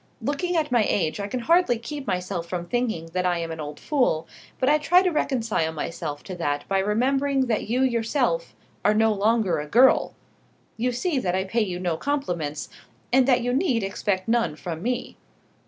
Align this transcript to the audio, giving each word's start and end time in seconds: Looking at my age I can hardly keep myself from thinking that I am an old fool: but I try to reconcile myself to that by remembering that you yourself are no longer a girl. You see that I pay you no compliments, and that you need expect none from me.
Looking 0.19 0.55
at 0.57 0.71
my 0.71 0.83
age 0.83 1.19
I 1.19 1.27
can 1.27 1.41
hardly 1.41 1.77
keep 1.77 2.07
myself 2.07 2.49
from 2.49 2.65
thinking 2.65 3.11
that 3.13 3.23
I 3.23 3.37
am 3.37 3.51
an 3.51 3.59
old 3.59 3.79
fool: 3.79 4.27
but 4.59 4.67
I 4.67 4.79
try 4.79 5.03
to 5.03 5.11
reconcile 5.11 5.71
myself 5.71 6.23
to 6.23 6.35
that 6.37 6.67
by 6.67 6.79
remembering 6.79 7.41
that 7.41 7.67
you 7.69 7.83
yourself 7.83 8.55
are 8.83 8.95
no 8.95 9.13
longer 9.13 9.59
a 9.59 9.67
girl. 9.67 10.15
You 10.75 10.91
see 10.91 11.19
that 11.19 11.35
I 11.35 11.43
pay 11.43 11.61
you 11.61 11.79
no 11.79 11.97
compliments, 11.97 12.67
and 13.13 13.27
that 13.27 13.41
you 13.41 13.53
need 13.53 13.83
expect 13.83 14.27
none 14.27 14.55
from 14.55 14.81
me. 14.81 15.17